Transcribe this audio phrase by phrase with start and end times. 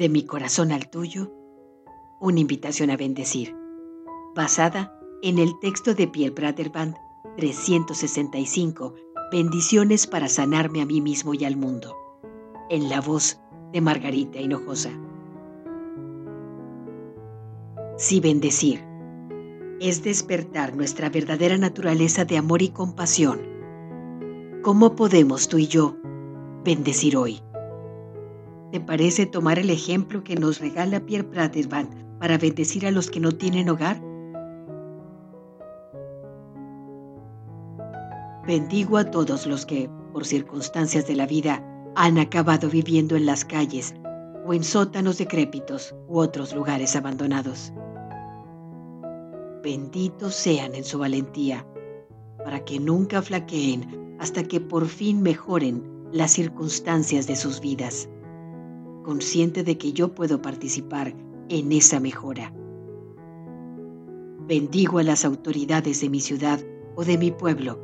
[0.00, 1.30] De mi corazón al tuyo,
[2.22, 3.54] una invitación a bendecir,
[4.34, 6.96] basada en el texto de Pierre Praterband
[7.36, 8.94] 365,
[9.30, 11.98] Bendiciones para sanarme a mí mismo y al mundo,
[12.70, 13.42] en la voz
[13.74, 14.88] de Margarita Hinojosa.
[17.98, 18.82] Si bendecir
[19.82, 23.42] es despertar nuestra verdadera naturaleza de amor y compasión,
[24.62, 25.98] ¿cómo podemos tú y yo
[26.64, 27.42] bendecir hoy?
[28.72, 33.18] ¿Te parece tomar el ejemplo que nos regala Pierre Praterband para bendecir a los que
[33.18, 34.00] no tienen hogar?
[38.46, 41.64] Bendigo a todos los que, por circunstancias de la vida,
[41.96, 43.92] han acabado viviendo en las calles
[44.46, 47.72] o en sótanos decrépitos u otros lugares abandonados.
[49.64, 51.66] Benditos sean en su valentía,
[52.44, 58.08] para que nunca flaqueen hasta que por fin mejoren las circunstancias de sus vidas,
[59.02, 61.14] consciente de que yo puedo participar
[61.48, 62.52] en esa mejora.
[64.46, 66.60] Bendigo a las autoridades de mi ciudad
[66.96, 67.78] o de mi pueblo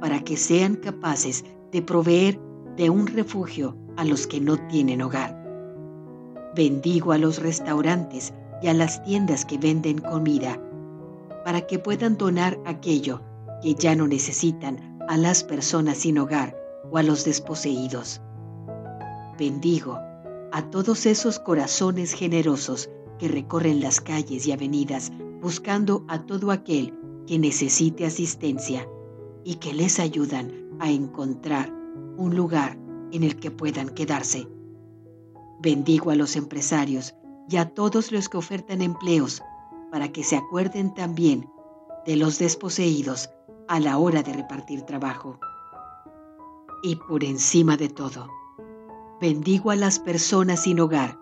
[0.00, 2.38] para que sean capaces de proveer
[2.76, 5.34] de un refugio a los que no tienen hogar.
[6.54, 8.32] Bendigo a los restaurantes
[8.62, 10.60] y a las tiendas que venden comida
[11.44, 13.20] para que puedan donar aquello
[13.62, 16.56] que ya no necesitan a las personas sin hogar
[16.90, 18.20] o a los desposeídos.
[19.38, 19.98] Bendigo
[20.56, 26.98] a todos esos corazones generosos que recorren las calles y avenidas buscando a todo aquel
[27.26, 28.88] que necesite asistencia
[29.44, 31.70] y que les ayudan a encontrar
[32.16, 32.78] un lugar
[33.12, 34.48] en el que puedan quedarse.
[35.60, 37.14] Bendigo a los empresarios
[37.50, 39.42] y a todos los que ofertan empleos
[39.92, 41.50] para que se acuerden también
[42.06, 43.28] de los desposeídos
[43.68, 45.38] a la hora de repartir trabajo.
[46.82, 48.30] Y por encima de todo,
[49.20, 51.18] bendigo a las personas sin hogar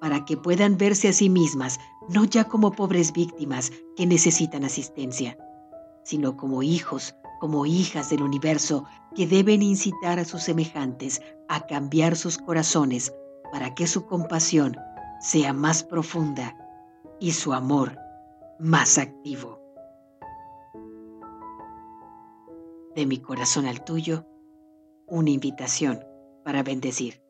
[0.00, 5.38] para que puedan verse a sí mismas no ya como pobres víctimas que necesitan asistencia,
[6.04, 8.84] sino como hijos como hijas del universo
[9.16, 13.12] que deben incitar a sus semejantes a cambiar sus corazones
[13.50, 14.76] para que su compasión
[15.20, 16.56] sea más profunda
[17.18, 17.98] y su amor
[18.60, 19.58] más activo.
[22.94, 24.24] De mi corazón al tuyo,
[25.08, 25.98] una invitación
[26.44, 27.21] para bendecir.